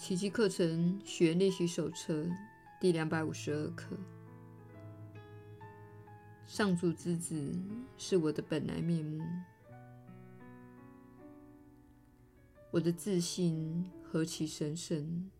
[0.00, 2.24] 奇迹课程学练习手册
[2.80, 3.94] 第两百五十二课。
[6.46, 7.54] 上主之子
[7.98, 9.22] 是我的本来面目，
[12.70, 15.30] 我的自信何其神圣！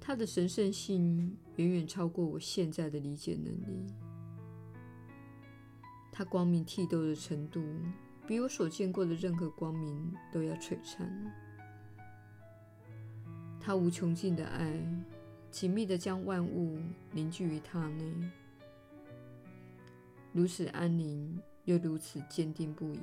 [0.00, 3.86] 它的神圣性远远超过我现在的理解能力。
[6.10, 7.62] 它光明剔透的程度，
[8.26, 11.32] 比我所见过的任何光明都要璀璨。
[13.60, 14.72] 它无穷尽的爱，
[15.50, 16.78] 紧密地将万物
[17.12, 18.30] 凝聚于它内，
[20.32, 23.00] 如此安宁，又如此坚定不移。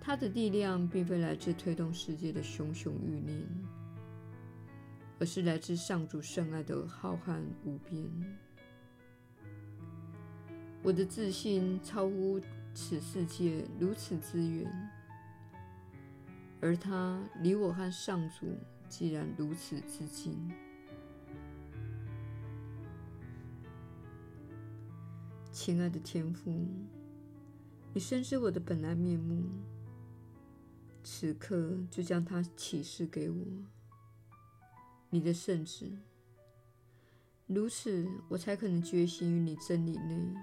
[0.00, 3.46] 它的力量并非来自推动世界的熊熊欲念。
[5.18, 8.04] 而是来自上主圣爱的浩瀚无边。
[10.82, 12.40] 我的自信超乎
[12.74, 14.68] 此世界如此之远，
[16.62, 18.56] 而他离我和上主
[18.88, 20.48] 既然如此之近。
[25.50, 26.50] 亲爱的天父，
[27.92, 29.44] 你深知我的本来面目，
[31.02, 33.44] 此刻就将它启示给我。
[35.10, 35.98] 你的圣旨，
[37.48, 40.34] 如此我才可能觉醒于你真理内，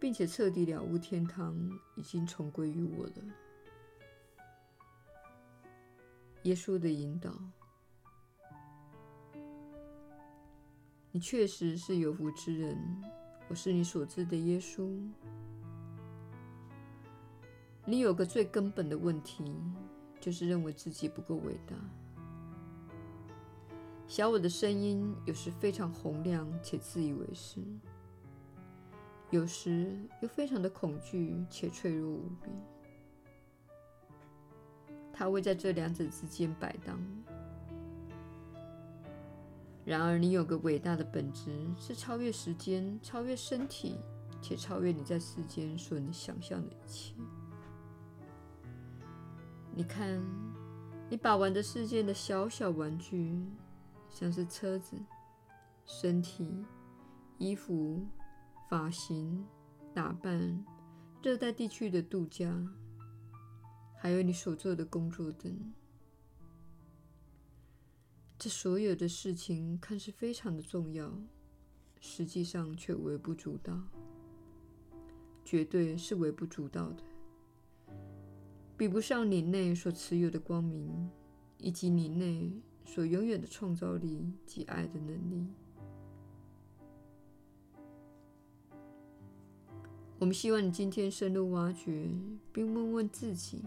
[0.00, 1.56] 并且彻底了悟天堂
[1.96, 3.12] 已经重归于我了。
[6.48, 7.30] 耶稣的引导，
[11.12, 12.74] 你确实是有福之人。
[13.50, 14.98] 我是你所知的耶稣。
[17.84, 19.44] 你有个最根本的问题，
[20.18, 21.76] 就是认为自己不够伟大。
[24.06, 27.60] 小我的声音有时非常洪亮且自以为是，
[29.28, 32.48] 有时又非常的恐惧且脆弱无比。
[35.18, 36.96] 它会在这两者之间摆荡。
[39.84, 43.96] 然而，你有个伟大的本质，是超越时间、超越身体，
[44.40, 47.14] 且超越你在世间所能想象的一切。
[49.74, 50.22] 你看，
[51.10, 53.44] 你把玩着世界的小小玩具。
[54.10, 54.96] 像是车子、
[55.84, 56.64] 身体、
[57.36, 58.06] 衣服、
[58.68, 59.44] 发型、
[59.92, 60.64] 打扮、
[61.22, 62.50] 热带地区的度假，
[63.98, 65.72] 还有你所做的工作等，
[68.38, 71.12] 这所有的事情看似非常的重要，
[72.00, 73.82] 实际上却微不足道，
[75.44, 77.02] 绝对是微不足道的，
[78.76, 81.10] 比不上你内所持有的光明，
[81.58, 82.52] 以及你内。
[82.90, 85.46] 所拥有的创造力及爱的能力。
[90.20, 92.10] 我们希望你今天深入挖掘，
[92.52, 93.62] 并问问自己：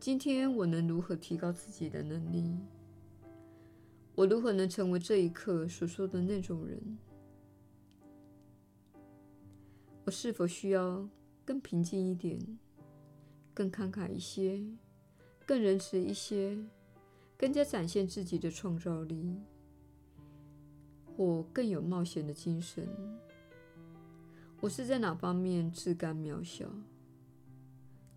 [0.00, 2.56] 今天我能如何提高自己的能力？
[4.14, 6.98] 我如何能成为这一刻所说的那种人？
[10.06, 11.06] 我是否需要
[11.44, 12.40] 更平静一点，
[13.52, 14.64] 更慷慨一些，
[15.44, 16.58] 更仁慈一些？
[17.36, 19.36] 更加展现自己的创造力，
[21.14, 22.88] 或更有冒险的精神。
[24.60, 26.68] 我是在哪方面自甘渺小？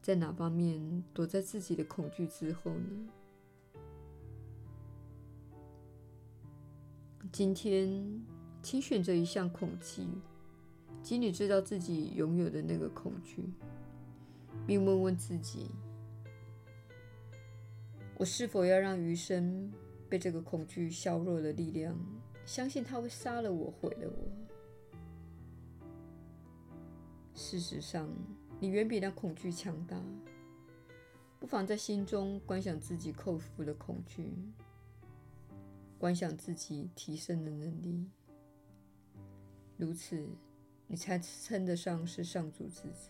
[0.02, 3.09] 在哪方面躲在自己的恐惧之后呢？
[7.31, 8.19] 今天，
[8.63, 10.03] 请选择一项恐惧，
[11.03, 13.44] 即你知道自己拥有的那个恐惧，
[14.66, 15.69] 并问问自己。
[18.18, 19.72] 我是否要让余生
[20.09, 21.96] 被这个恐惧削弱的力量，
[22.47, 24.50] 相信它会杀了我，毁了我？
[27.41, 28.07] 事实上，
[28.59, 30.00] 你远比那恐惧强大。
[31.40, 34.31] 不妨在心中观想自己克服的恐惧，
[35.97, 38.07] 观想自己提升的能力，
[39.75, 40.24] 如此，
[40.85, 43.10] 你才称得上是上主之子。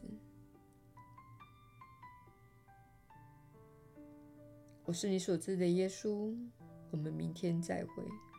[4.86, 6.34] 我是你所知的耶稣，
[6.90, 8.31] 我们明天再会。